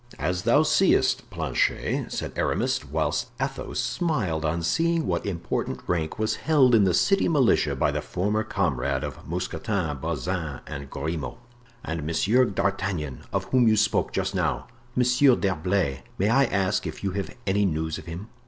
[0.17, 6.37] "As thou seest, Planchet," said Aramis, whilst Athos smiled on seeing what important rank was
[6.37, 11.37] held in the city militia by the former comrade of Mousqueton, Bazin and Grimaud.
[11.85, 17.03] "And Monsieur d'Artagnan, of whom you spoke just now, Monsieur d'Herblay; may I ask if
[17.03, 18.27] you have any news of him?"